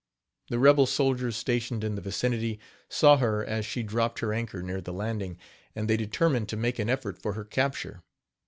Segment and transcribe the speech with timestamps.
[0.49, 2.59] The rebel soldiers stationed in the vicinity
[2.89, 5.37] saw her as she dropped her anchor near the landing,
[5.75, 8.01] and they determined to make an effort for her capture.